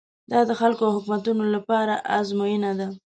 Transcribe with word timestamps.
دا 0.31 0.39
د 0.49 0.51
خلکو 0.59 0.81
او 0.87 0.91
حکومتونو 0.97 1.43
لپاره 1.55 1.93
ازموینه 2.17 2.71
ده. 2.79 2.87